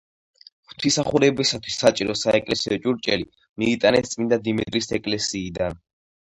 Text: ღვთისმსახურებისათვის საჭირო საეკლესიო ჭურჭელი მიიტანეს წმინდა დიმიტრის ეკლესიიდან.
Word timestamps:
ღვთისმსახურებისათვის 0.69 1.77
საჭირო 1.81 2.15
საეკლესიო 2.21 2.79
ჭურჭელი 2.87 3.29
მიიტანეს 3.65 4.11
წმინდა 4.15 4.41
დიმიტრის 4.49 4.91
ეკლესიიდან. 5.01 5.79